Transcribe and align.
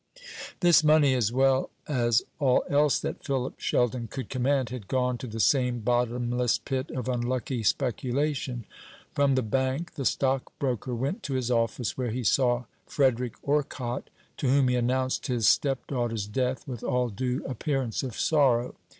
This 0.61 0.83
money, 0.83 1.13
as 1.13 1.31
well 1.31 1.69
as 1.87 2.23
all 2.39 2.63
else 2.67 2.97
that 2.97 3.23
Philip 3.23 3.59
Sheldon 3.59 4.07
could 4.07 4.29
command, 4.29 4.69
had 4.71 4.87
gone 4.87 5.19
to 5.19 5.27
the 5.27 5.39
same 5.39 5.81
bottomless 5.81 6.57
pit 6.57 6.89
of 6.89 7.07
unlucky 7.07 7.61
speculation. 7.61 8.65
From 9.13 9.35
the 9.35 9.43
bank 9.43 9.93
the 9.93 10.05
stockbroker 10.05 10.95
went 10.95 11.21
to 11.21 11.35
his 11.35 11.51
office, 11.51 11.99
where 11.99 12.09
he 12.09 12.23
saw 12.23 12.63
Frederick 12.87 13.35
Orcott, 13.43 14.09
to 14.37 14.49
whom 14.49 14.69
he 14.69 14.75
announced 14.75 15.27
his 15.27 15.47
stepdaughter's 15.47 16.25
death 16.25 16.67
with 16.67 16.83
all 16.83 17.09
due 17.09 17.45
appearance 17.45 18.01
of 18.01 18.19
sorrow. 18.19 18.73